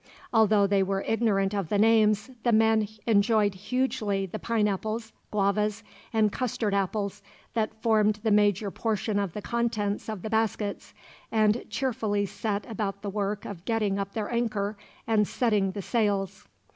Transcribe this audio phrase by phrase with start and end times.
[0.33, 6.31] Although they were ignorant of the names, the men enjoyed hugely the pineapples, guavas, and
[6.31, 7.21] custard apples
[7.53, 10.95] that formed the major portion of the contents of the baskets;
[11.31, 14.75] and cheerfully set about the work of getting up their anchor,
[15.05, 16.47] and setting the sails.